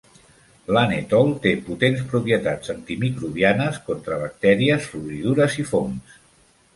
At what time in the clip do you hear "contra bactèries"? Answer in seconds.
3.91-4.89